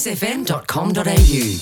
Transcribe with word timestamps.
kissfm.com.au. 0.00 1.60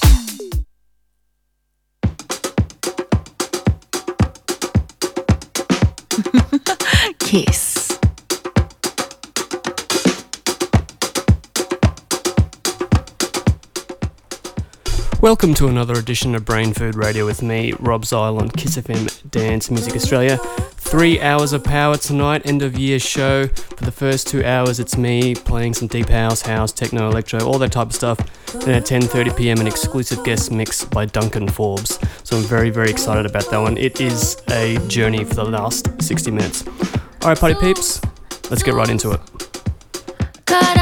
Kiss. 7.19 7.99
Welcome 15.21 15.55
to 15.55 15.67
another 15.67 15.95
edition 15.95 16.37
of 16.37 16.45
Brain 16.45 16.73
Food 16.73 16.95
Radio 16.95 17.27
with 17.27 17.43
me, 17.43 17.73
Rob 17.81 18.05
Zile 18.05 18.39
on 18.39 18.51
Kiss 18.51 18.77
FM 18.77 19.29
Dance 19.33 19.69
Music 19.69 19.97
Australia. 19.97 20.39
Three 20.91 21.21
hours 21.21 21.53
of 21.53 21.63
power 21.63 21.99
tonight, 21.99 22.47
end 22.47 22.63
of 22.63 22.79
year 22.79 22.99
show. 22.99 23.47
For 23.47 23.85
the 23.85 23.93
first 23.93 24.27
two 24.27 24.43
hours, 24.43 24.81
it's 24.81 24.97
me 24.97 25.35
playing 25.35 25.75
some 25.75 25.87
deep 25.87 26.09
house, 26.09 26.41
house, 26.41 26.73
techno, 26.73 27.11
electro, 27.11 27.41
all 27.41 27.59
that 27.59 27.73
type 27.73 27.89
of 27.89 27.95
stuff. 27.95 28.19
Then 28.55 28.75
at 28.75 28.87
10:30 28.87 29.37
p.m., 29.37 29.61
an 29.61 29.67
exclusive 29.67 30.25
guest 30.25 30.51
mix 30.51 30.87
by 30.87 31.05
Duncan 31.05 31.47
Forbes. 31.47 31.99
So 32.25 32.39
I'm 32.39 32.43
very, 32.45 32.71
very 32.71 32.89
excited 32.89 33.27
about 33.27 33.51
that 33.51 33.59
one. 33.59 33.77
It 33.77 34.01
is 34.01 34.41
a 34.49 34.79
journey 34.89 35.25
for 35.25 35.35
the 35.35 35.45
last 35.45 36.03
60 36.03 36.31
minutes. 36.31 36.67
All 37.21 37.29
right, 37.29 37.39
party 37.39 37.55
peeps, 37.61 38.01
let's 38.51 38.63
get 38.63 38.73
right 38.73 38.89
into 38.89 39.13
it. 39.13 40.78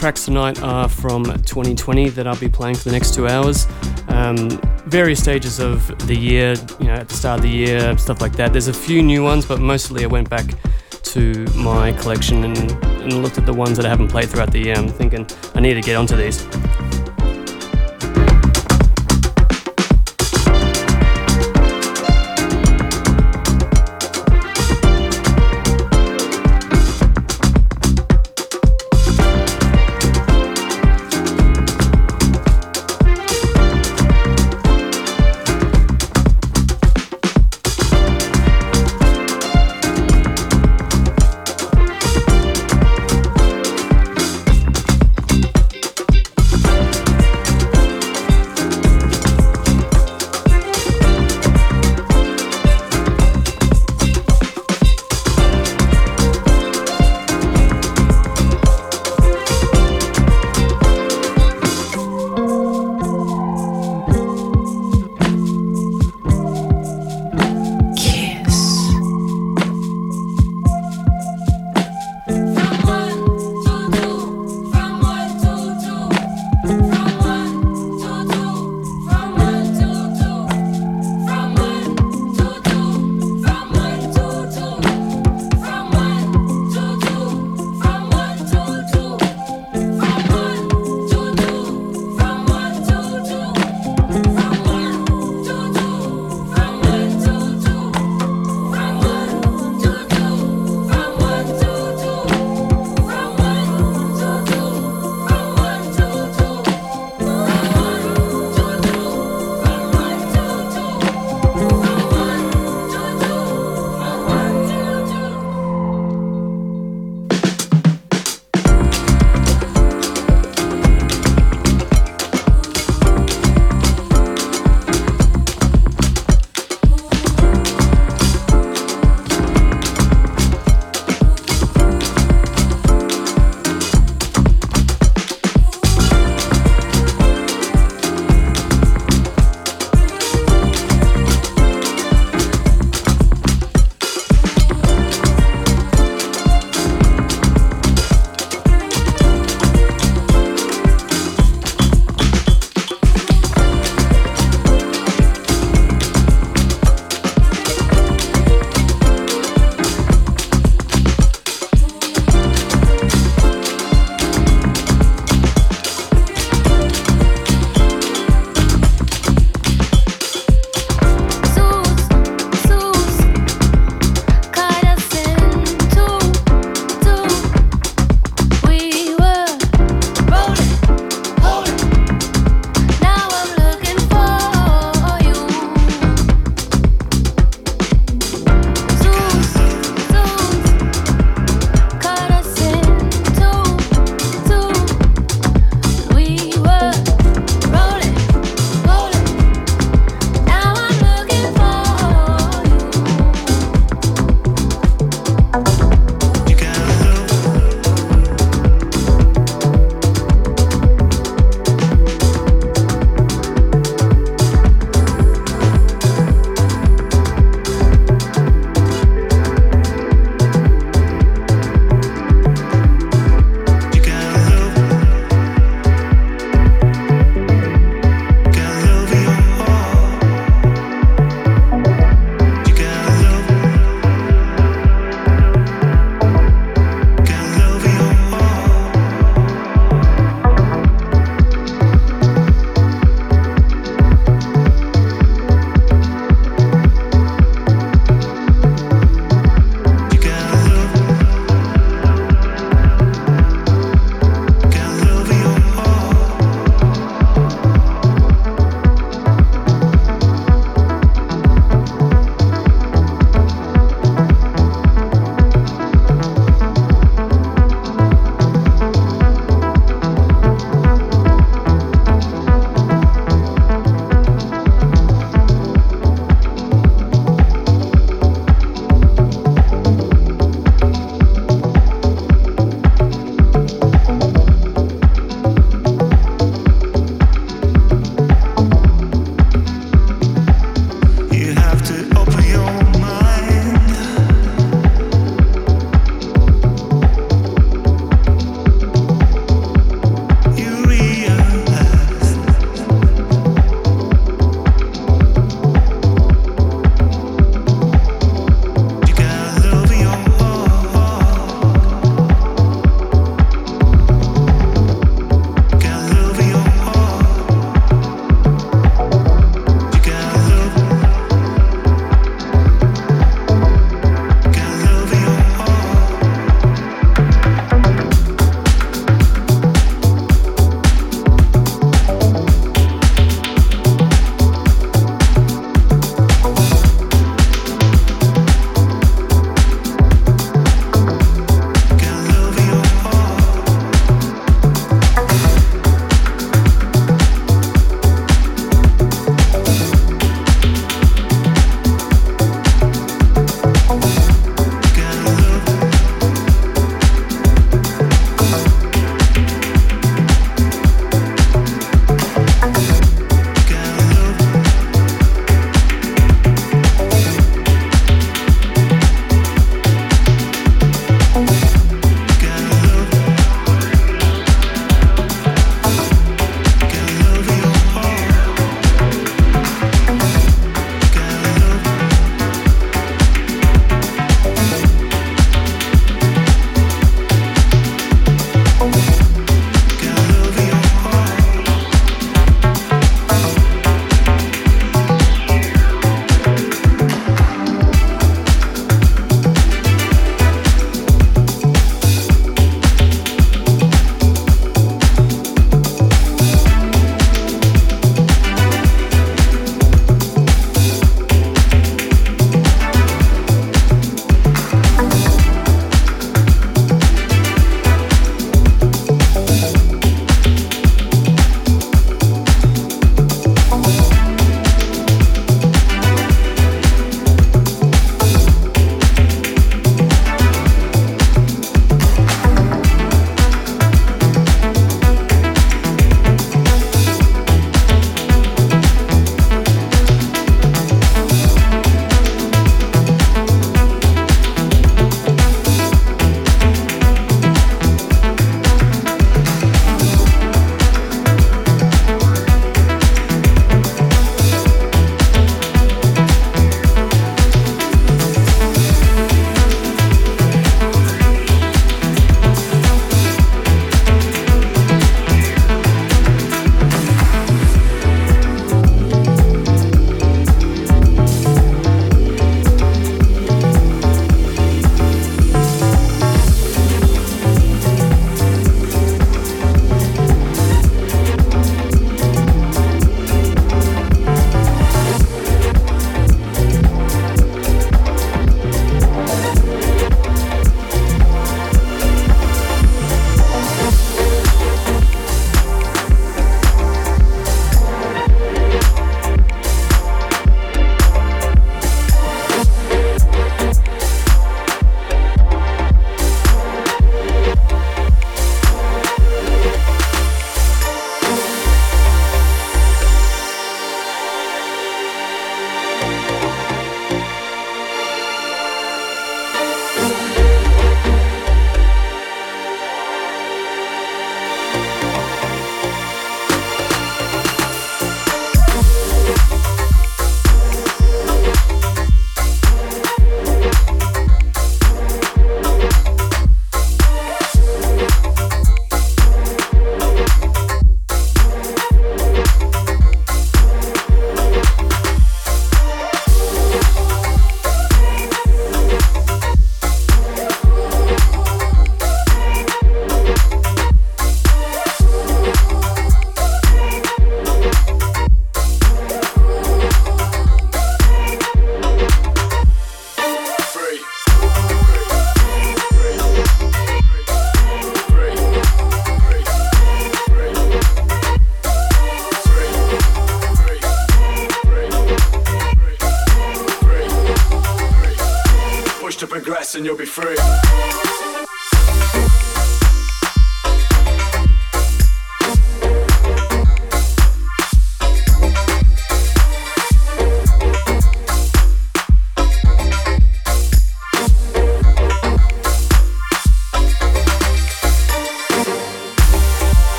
Tracks 0.00 0.24
tonight 0.24 0.62
are 0.62 0.88
from 0.88 1.24
2020 1.24 2.08
that 2.08 2.26
I'll 2.26 2.34
be 2.36 2.48
playing 2.48 2.74
for 2.74 2.84
the 2.84 2.92
next 2.92 3.14
two 3.14 3.28
hours. 3.28 3.66
Um, 4.08 4.48
various 4.86 5.20
stages 5.20 5.58
of 5.58 5.86
the 6.06 6.16
year, 6.16 6.54
you 6.78 6.86
know, 6.86 6.94
at 6.94 7.06
the 7.06 7.14
start 7.14 7.40
of 7.40 7.42
the 7.42 7.50
year, 7.50 7.98
stuff 7.98 8.22
like 8.22 8.32
that. 8.36 8.52
There's 8.52 8.68
a 8.68 8.72
few 8.72 9.02
new 9.02 9.22
ones, 9.22 9.44
but 9.44 9.60
mostly 9.60 10.02
I 10.02 10.06
went 10.06 10.30
back 10.30 10.54
to 11.02 11.44
my 11.54 11.92
collection 11.92 12.44
and, 12.44 12.56
and 12.82 13.22
looked 13.22 13.36
at 13.36 13.44
the 13.44 13.52
ones 13.52 13.76
that 13.76 13.84
I 13.84 13.90
haven't 13.90 14.08
played 14.08 14.30
throughout 14.30 14.52
the 14.52 14.60
year. 14.60 14.74
I'm 14.74 14.88
thinking 14.88 15.26
I 15.54 15.60
need 15.60 15.74
to 15.74 15.82
get 15.82 15.96
onto 15.96 16.16
these. 16.16 16.46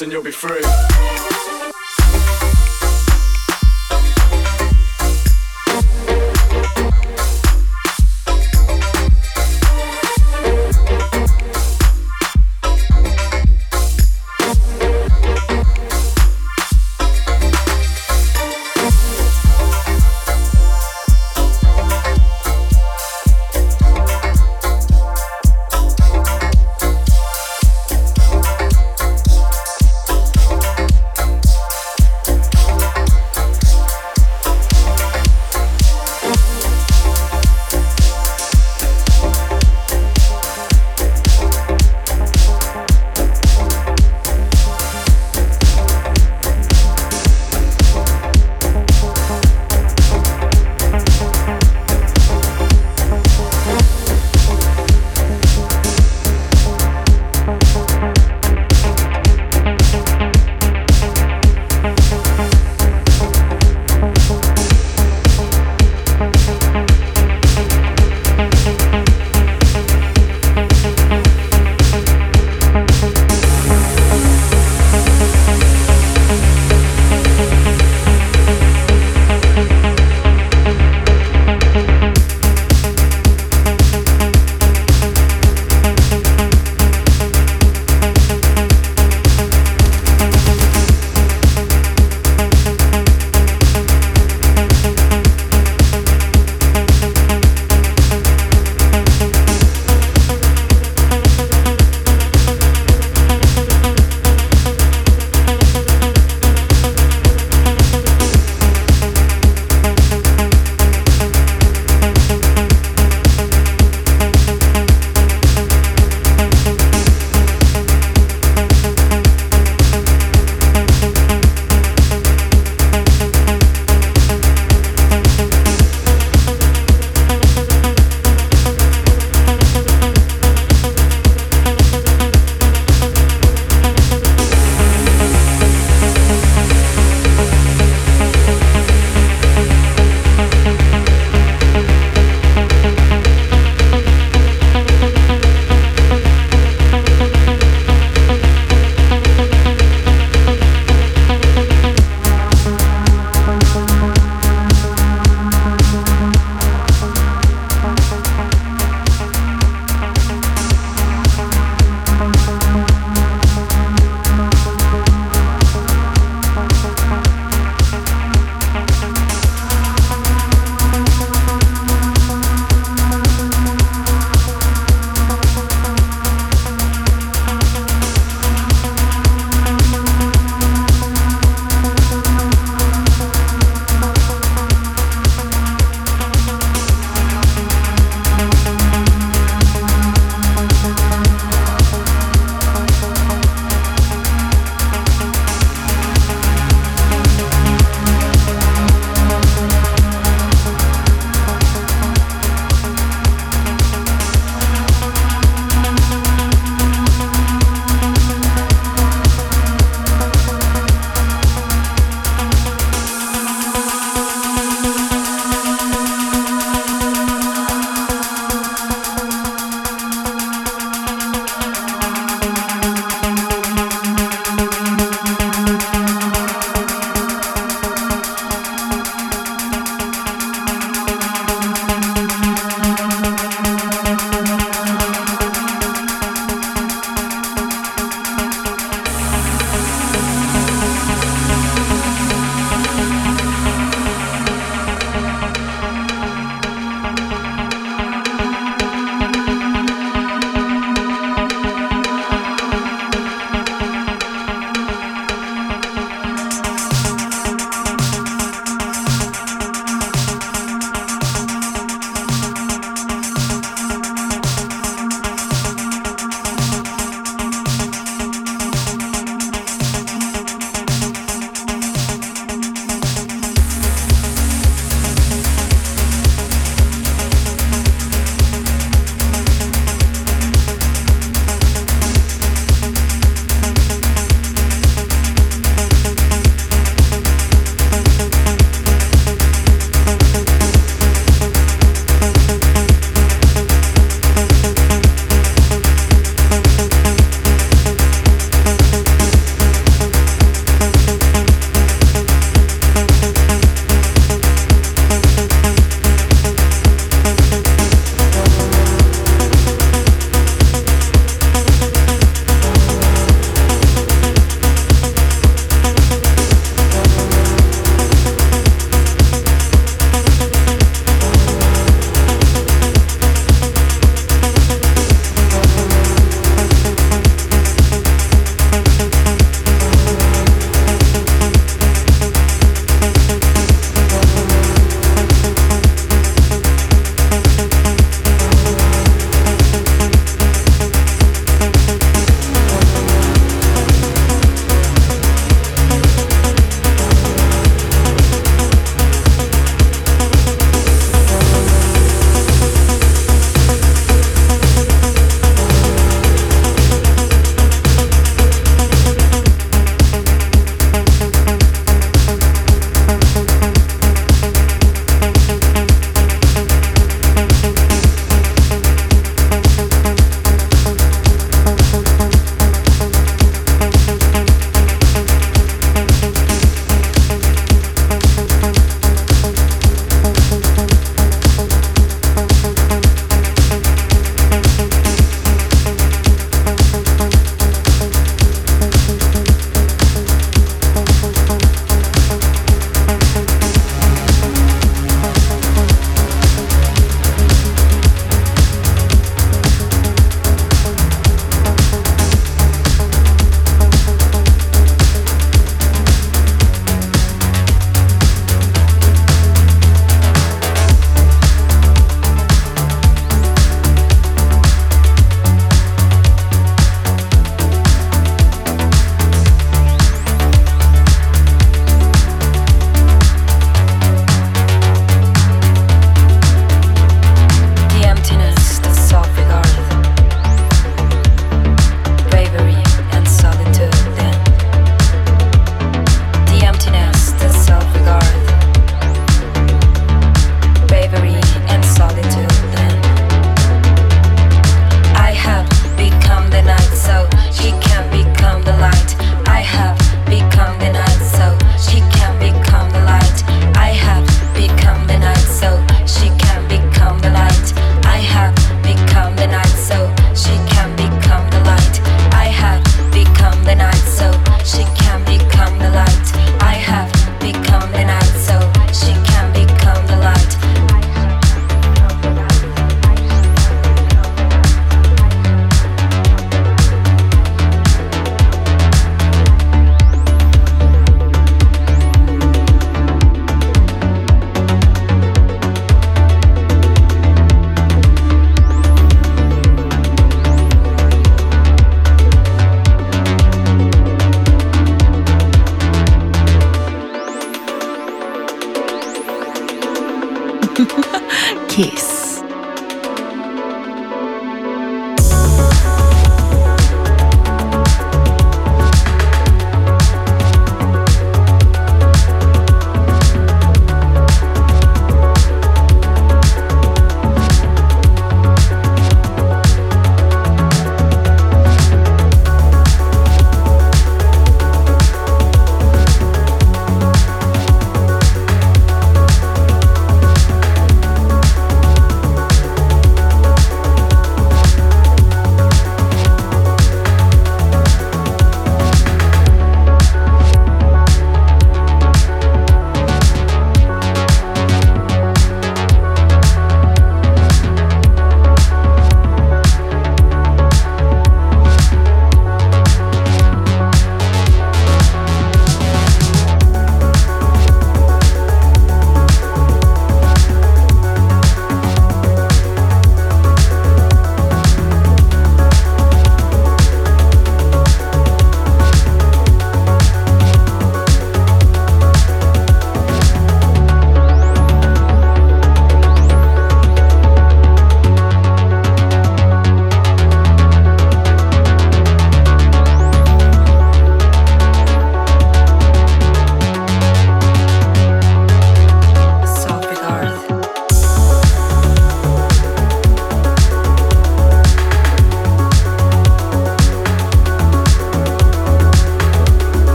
And 0.00 0.10
you'll 0.10 0.22
be 0.22 0.30
free. 0.30 1.41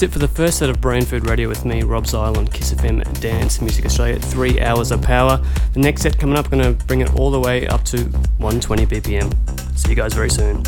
That's 0.00 0.12
it 0.14 0.18
for 0.18 0.18
the 0.18 0.34
first 0.34 0.56
set 0.56 0.70
of 0.70 0.80
Brain 0.80 1.04
Food 1.04 1.26
Radio 1.26 1.46
with 1.46 1.66
me, 1.66 1.82
Rob 1.82 2.06
Zile 2.06 2.38
on 2.38 2.46
Kiss 2.46 2.72
FM 2.72 3.20
Dance 3.20 3.60
Music 3.60 3.84
Australia. 3.84 4.18
Three 4.18 4.58
hours 4.58 4.92
of 4.92 5.02
power. 5.02 5.38
The 5.74 5.80
next 5.80 6.00
set 6.00 6.18
coming 6.18 6.38
up, 6.38 6.48
going 6.48 6.62
to 6.62 6.86
bring 6.86 7.02
it 7.02 7.14
all 7.16 7.30
the 7.30 7.38
way 7.38 7.66
up 7.66 7.84
to 7.84 8.04
120 8.38 8.86
BPM. 8.86 9.78
See 9.78 9.90
you 9.90 9.94
guys 9.94 10.14
very 10.14 10.30
soon. 10.30 10.64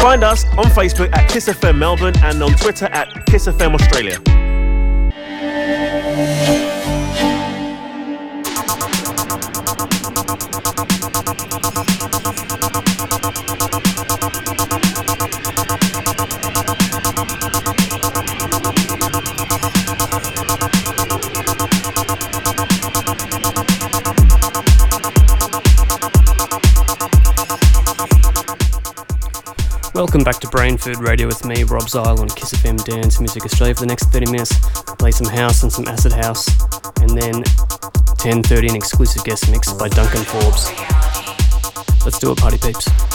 Find 0.00 0.24
us 0.24 0.44
on 0.58 0.64
Facebook 0.74 1.14
at 1.16 1.30
Kiss 1.30 1.48
FM 1.48 1.78
Melbourne 1.78 2.18
and 2.24 2.42
on 2.42 2.50
Twitter 2.54 2.86
at 2.86 3.24
Kiss 3.26 3.46
FM 3.46 3.74
Australia. 3.74 4.18
Brain 30.66 30.78
Food 30.78 30.98
Radio 30.98 31.28
with 31.28 31.44
me, 31.44 31.62
Rob 31.62 31.88
Zile 31.88 32.20
on 32.20 32.28
Kiss 32.28 32.52
FM 32.52 32.84
Dance 32.84 33.20
Music 33.20 33.44
Australia. 33.44 33.72
For 33.72 33.82
the 33.82 33.86
next 33.86 34.06
30 34.06 34.32
minutes, 34.32 34.58
play 34.98 35.12
some 35.12 35.28
house 35.28 35.62
and 35.62 35.72
some 35.72 35.86
acid 35.86 36.12
house, 36.12 36.48
and 37.00 37.10
then 37.10 37.44
10:30 38.18 38.70
an 38.70 38.74
exclusive 38.74 39.22
guest 39.22 39.48
mix 39.48 39.72
by 39.72 39.88
Duncan 39.88 40.24
Forbes. 40.24 40.72
Let's 42.04 42.18
do 42.18 42.32
it, 42.32 42.38
party 42.38 42.58
peeps. 42.58 43.05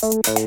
Hey. 0.00 0.44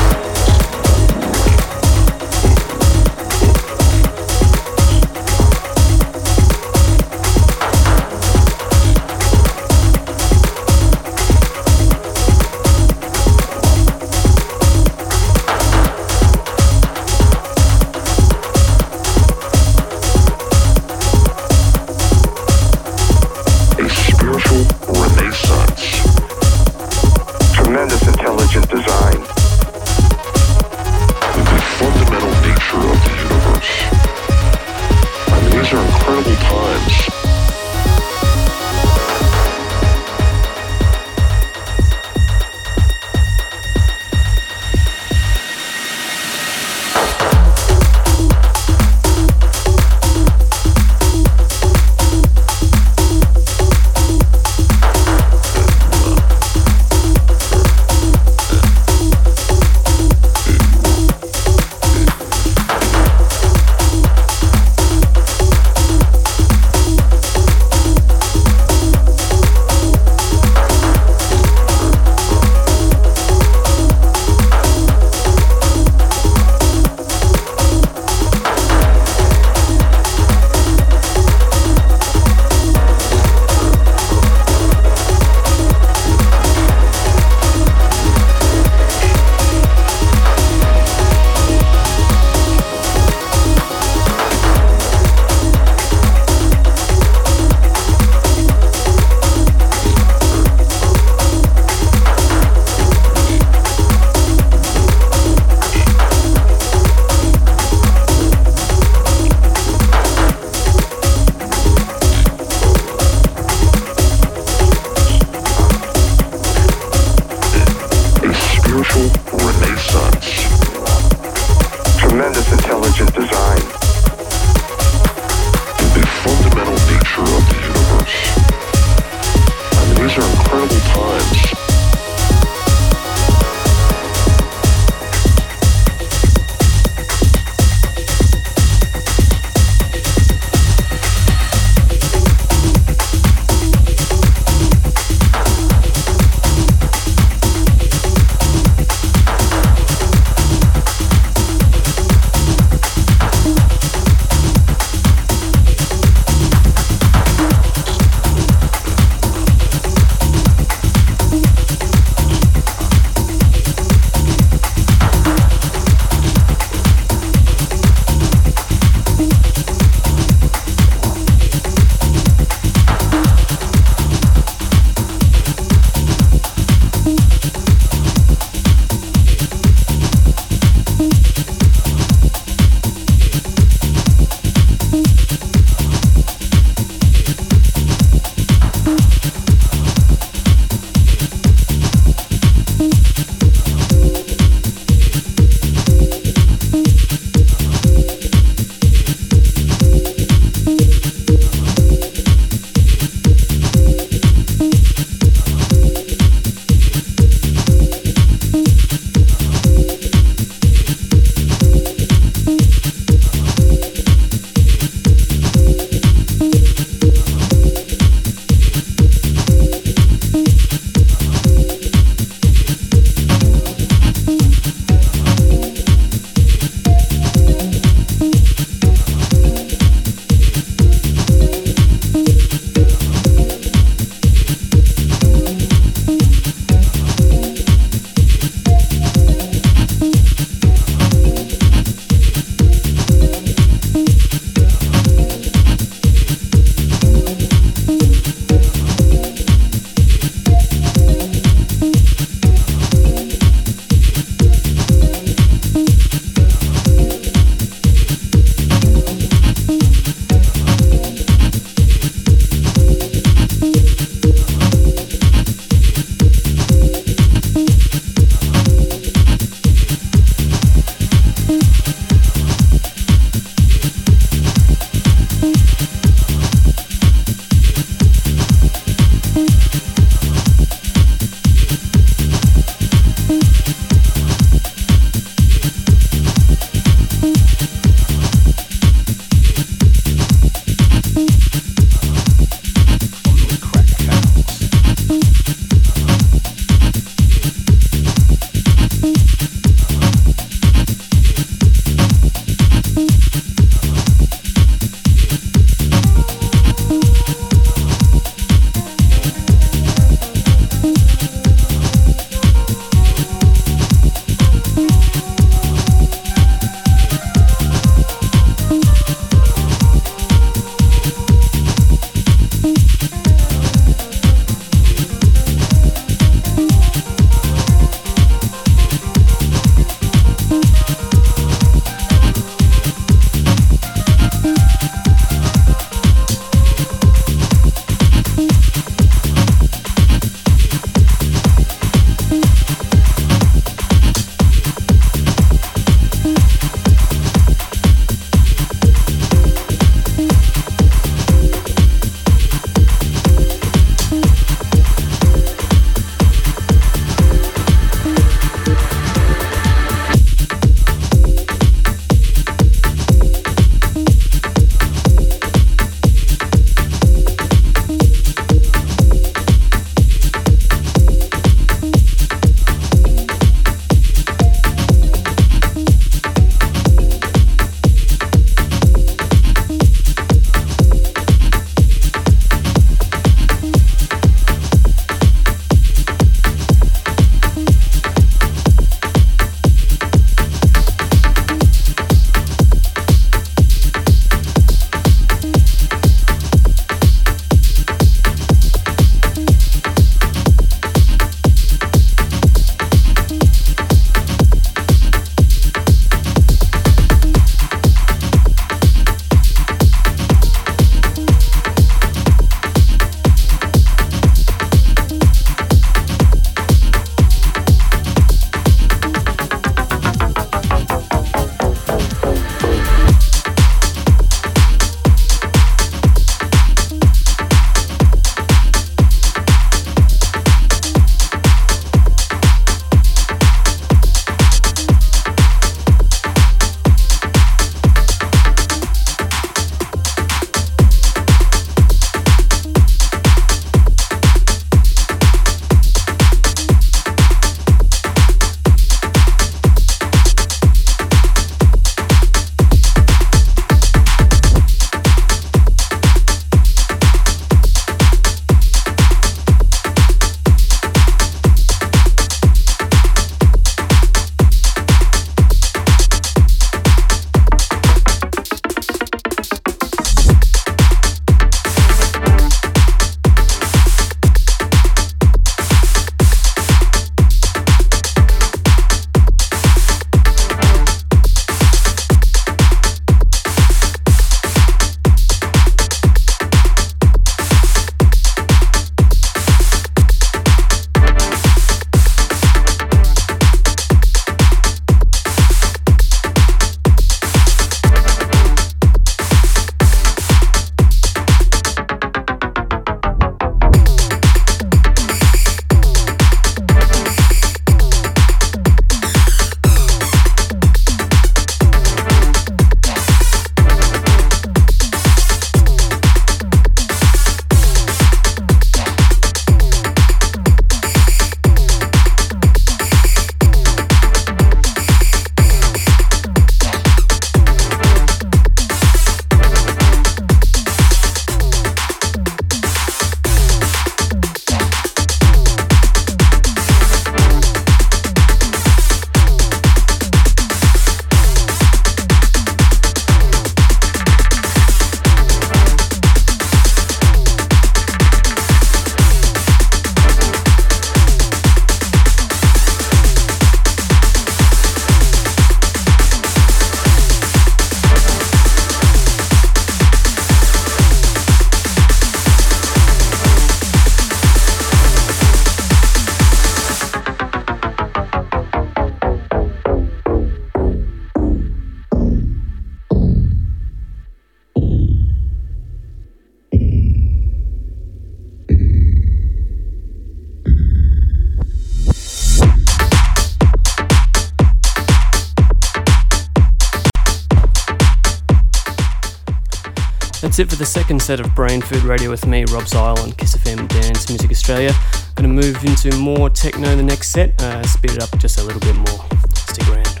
That's 590.32 590.38
it 590.38 590.48
for 590.48 590.56
the 590.56 590.64
second 590.64 591.02
set 591.02 591.20
of 591.20 591.34
Brain 591.34 591.60
Food 591.60 591.82
Radio 591.82 592.08
with 592.08 592.26
me, 592.26 592.46
Rob 592.46 592.66
Zile 592.66 592.98
on 593.00 593.12
Kiss 593.12 593.36
FM 593.36 593.68
Dance 593.68 594.08
Music 594.08 594.30
Australia. 594.30 594.72
Going 595.14 595.28
to 595.28 595.46
move 595.46 595.62
into 595.62 595.94
more 595.98 596.30
techno 596.30 596.70
in 596.70 596.78
the 596.78 596.82
next 596.82 597.10
set, 597.10 597.38
uh, 597.42 597.62
speed 597.64 597.90
it 597.90 598.02
up 598.02 598.18
just 598.18 598.40
a 598.40 598.42
little 598.42 598.58
bit 598.58 598.74
more. 598.74 599.04
Stick 599.34 599.68
around. 599.68 600.00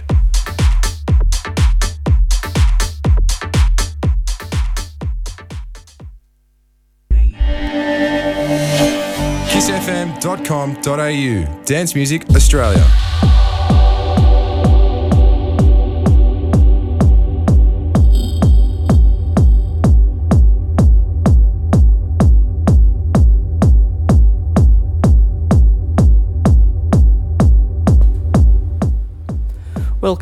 kissfm.com.au 9.50 11.62
Dance 11.66 11.94
Music 11.94 12.26
Australia. 12.30 13.01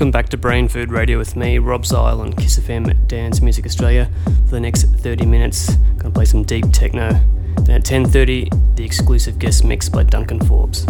Welcome 0.00 0.12
back 0.12 0.30
to 0.30 0.38
Brain 0.38 0.66
Food 0.66 0.90
Radio 0.90 1.18
with 1.18 1.36
me, 1.36 1.58
Rob 1.58 1.84
Zile 1.84 2.22
on 2.22 2.32
Kiss 2.32 2.58
FM 2.58 3.06
Dance 3.06 3.42
Music 3.42 3.66
Australia. 3.66 4.08
For 4.46 4.52
the 4.52 4.60
next 4.60 4.84
30 4.84 5.26
minutes, 5.26 5.74
gonna 5.98 6.10
play 6.10 6.24
some 6.24 6.42
deep 6.42 6.72
techno. 6.72 7.20
Then 7.64 7.76
at 7.76 7.84
10:30, 7.84 8.48
the 8.76 8.82
exclusive 8.82 9.38
guest 9.38 9.62
mix 9.62 9.90
by 9.90 10.04
Duncan 10.04 10.40
Forbes. 10.40 10.86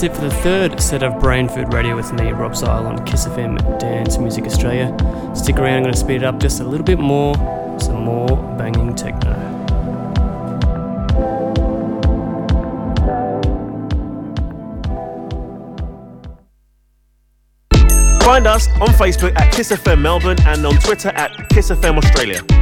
That's 0.00 0.14
it 0.14 0.16
for 0.16 0.28
the 0.28 0.42
third 0.42 0.80
set 0.80 1.02
of 1.02 1.18
Brain 1.18 1.48
Food 1.48 1.74
Radio 1.74 1.96
with 1.96 2.12
me, 2.12 2.30
Rob 2.30 2.54
Zile 2.54 2.86
on 2.86 3.04
Kiss 3.04 3.26
FM 3.26 3.80
Dance 3.80 4.16
Music 4.16 4.44
Australia. 4.44 4.96
Stick 5.34 5.56
around, 5.56 5.78
I'm 5.78 5.82
going 5.82 5.92
to 5.92 5.98
speed 5.98 6.16
it 6.16 6.22
up 6.22 6.38
just 6.38 6.60
a 6.60 6.64
little 6.64 6.84
bit 6.84 7.00
more, 7.00 7.34
some 7.80 8.04
more 8.04 8.28
banging 8.56 8.94
techno. 8.94 9.34
Find 18.20 18.46
us 18.46 18.68
on 18.80 18.90
Facebook 18.90 19.36
at 19.36 19.52
Kiss 19.52 19.72
FM 19.72 20.00
Melbourne 20.00 20.38
and 20.46 20.64
on 20.64 20.74
Twitter 20.74 21.08
at 21.08 21.48
Kiss 21.48 21.70
FM 21.70 21.98
Australia. 21.98 22.57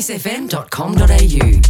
kissfm.com.au 0.00 1.60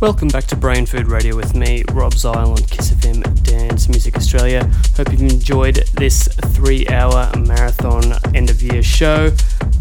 Welcome 0.00 0.28
back 0.28 0.44
to 0.44 0.56
Brain 0.56 0.86
Food 0.86 1.06
Radio 1.08 1.36
with 1.36 1.54
me, 1.54 1.84
Rob 1.92 2.14
Zile 2.14 2.52
on 2.52 2.56
Kiss 2.56 2.90
FM 2.94 3.44
Dance 3.44 3.90
Music 3.90 4.16
Australia. 4.16 4.64
Hope 4.96 5.12
you've 5.12 5.20
enjoyed 5.20 5.84
this 5.92 6.26
three-hour 6.54 7.36
marathon 7.36 8.14
end-of-year 8.34 8.82
show. 8.82 9.30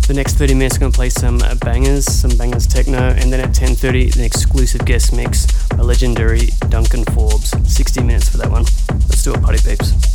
The 0.09 0.15
next 0.15 0.37
30 0.37 0.55
minutes, 0.55 0.77
I'm 0.77 0.79
going 0.79 0.91
to 0.91 0.95
play 0.95 1.09
some 1.09 1.39
uh, 1.39 1.53
bangers, 1.53 2.03
some 2.03 2.35
bangers 2.35 2.65
techno, 2.65 2.97
and 2.97 3.31
then 3.31 3.39
at 3.41 3.53
10:30, 3.53 4.15
an 4.15 4.23
exclusive 4.23 4.83
guest 4.83 5.13
mix 5.13 5.45
by 5.69 5.83
legendary 5.83 6.49
Duncan 6.69 7.05
Forbes. 7.13 7.53
60 7.71 8.01
minutes 8.01 8.27
for 8.27 8.37
that 8.37 8.49
one. 8.49 8.63
Let's 8.89 9.23
do 9.23 9.35
it, 9.35 9.41
party 9.43 9.59
peeps. 9.63 10.08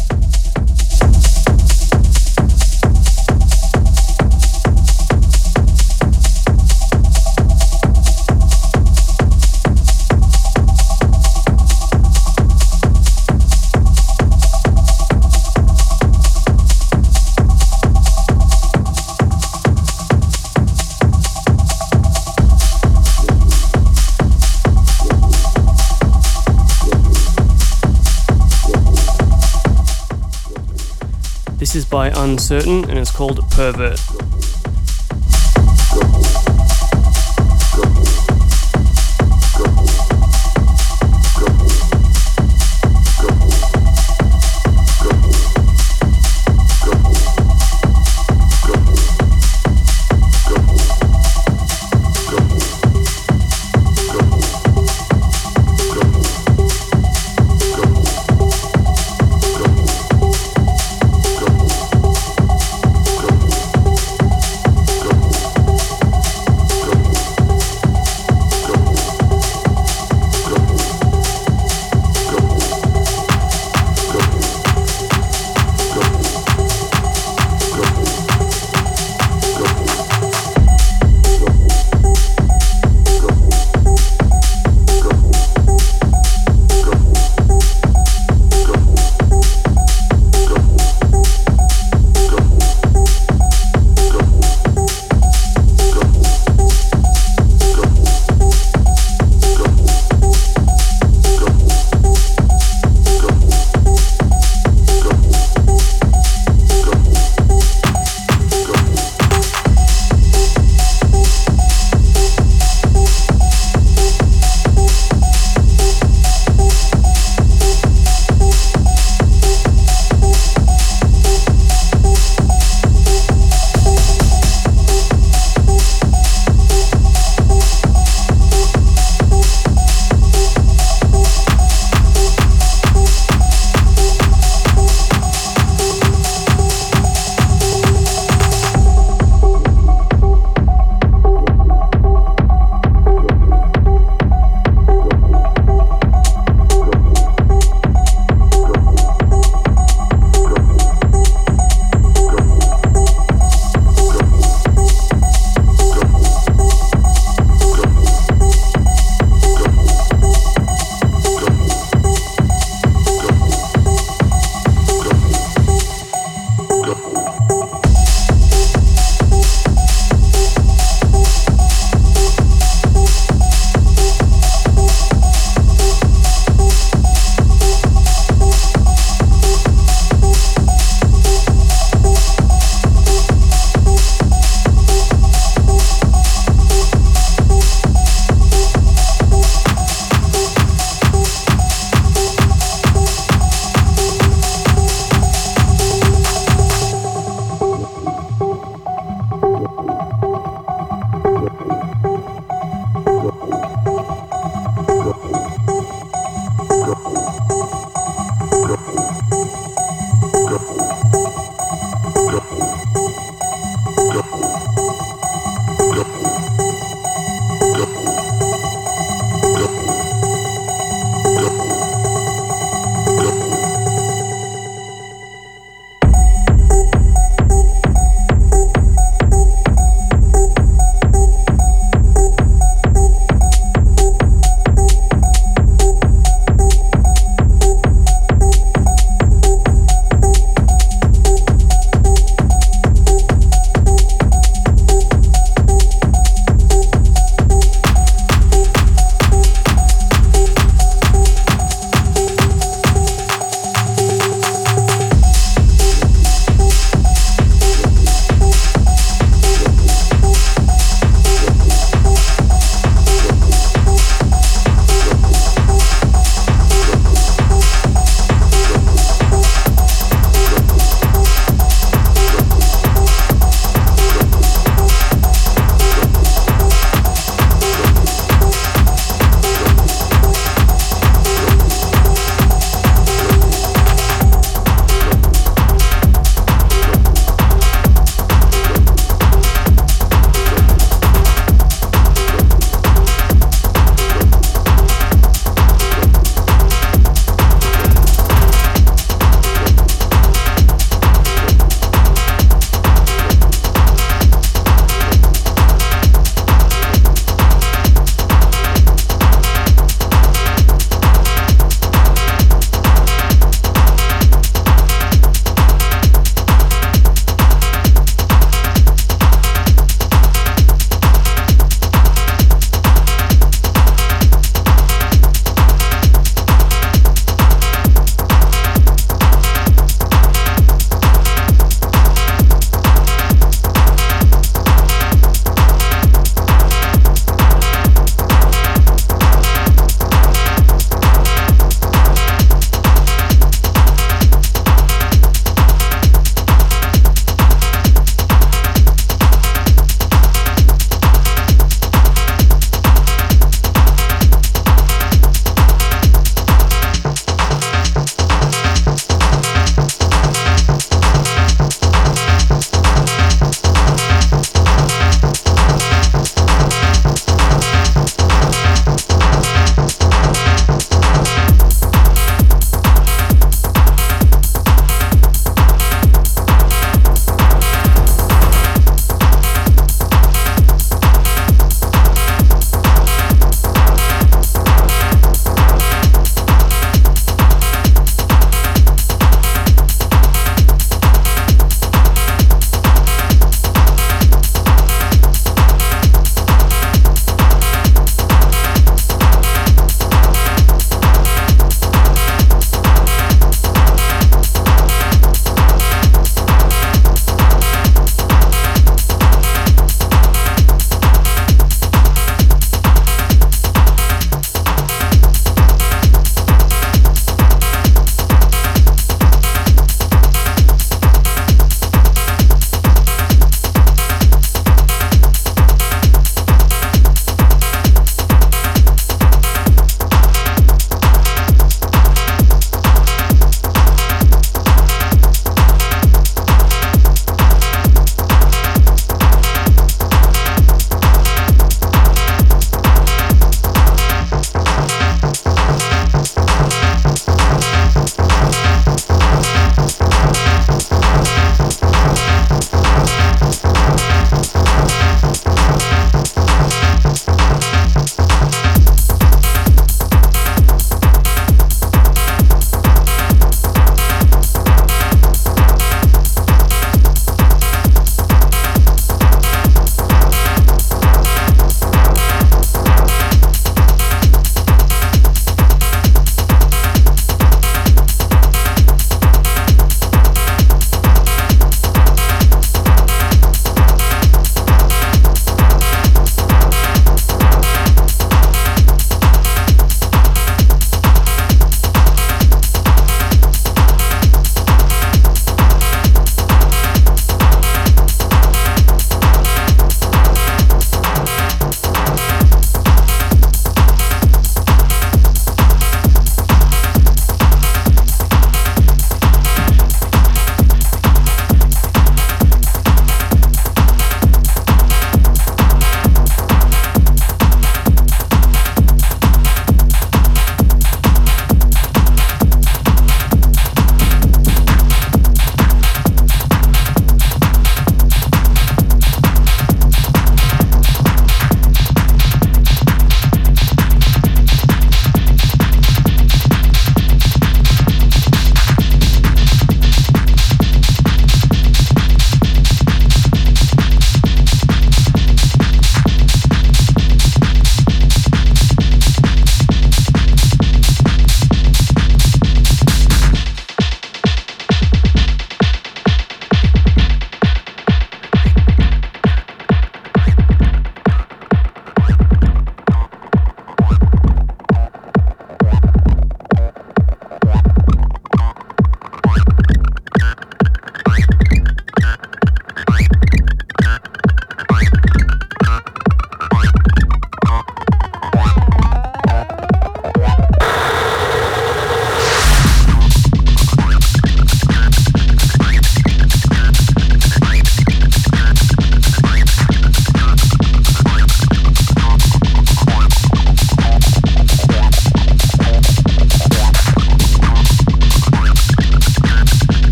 Uncertain 32.17 32.89
and 32.89 32.99
it's 32.99 33.11
called 33.11 33.39
Pervert. 33.51 34.01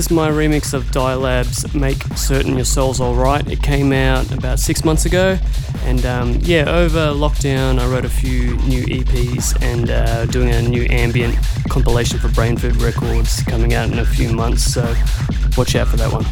Is 0.00 0.10
my 0.10 0.30
remix 0.30 0.72
of 0.72 0.84
Dylab's 0.84 1.74
Make 1.74 2.02
Certain 2.16 2.56
Your 2.56 2.64
Soul's 2.64 3.02
Alright. 3.02 3.46
It 3.52 3.62
came 3.62 3.92
out 3.92 4.32
about 4.32 4.58
six 4.58 4.82
months 4.82 5.04
ago, 5.04 5.38
and 5.84 6.06
um, 6.06 6.38
yeah, 6.40 6.64
over 6.66 7.12
lockdown, 7.12 7.78
I 7.78 7.86
wrote 7.86 8.06
a 8.06 8.08
few 8.08 8.56
new 8.60 8.82
EPs 8.84 9.60
and 9.60 9.90
uh, 9.90 10.24
doing 10.24 10.48
a 10.48 10.62
new 10.62 10.86
ambient 10.88 11.36
compilation 11.68 12.18
for 12.18 12.28
Brain 12.28 12.56
Food 12.56 12.76
Records 12.76 13.42
coming 13.42 13.74
out 13.74 13.92
in 13.92 13.98
a 13.98 14.06
few 14.06 14.32
months, 14.32 14.62
so 14.62 14.82
watch 15.58 15.76
out 15.76 15.88
for 15.88 15.98
that 15.98 16.10
one. 16.10 16.24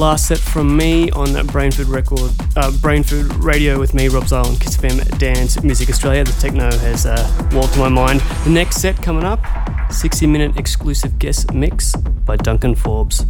Last 0.00 0.28
set 0.28 0.38
from 0.38 0.74
me 0.78 1.10
on 1.10 1.46
Brain 1.48 1.70
Food 1.70 1.88
Record, 1.88 2.30
uh, 2.56 2.70
Brainfood 2.80 3.44
Radio 3.44 3.78
with 3.78 3.92
me, 3.92 4.08
Rob 4.08 4.26
Zile, 4.26 4.46
and 4.46 4.58
Kiss 4.58 4.78
FM 4.78 5.18
Dance 5.18 5.62
Music 5.62 5.90
Australia. 5.90 6.24
The 6.24 6.32
techno 6.40 6.70
has 6.78 7.04
uh, 7.04 7.50
walked 7.52 7.76
my 7.76 7.90
mind. 7.90 8.20
The 8.44 8.50
next 8.50 8.76
set 8.80 9.02
coming 9.02 9.24
up, 9.24 9.40
60 9.92 10.26
minute 10.26 10.56
exclusive 10.56 11.18
guest 11.18 11.52
mix 11.52 11.94
by 12.24 12.36
Duncan 12.36 12.74
Forbes. 12.76 13.26